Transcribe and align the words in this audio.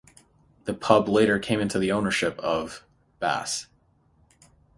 The 0.63 0.73
pub 0.73 1.07
later 1.07 1.37
came 1.37 1.59
into 1.59 1.77
the 1.77 1.91
ownership 1.91 2.39
of 2.39 2.83
Bass. 3.19 3.67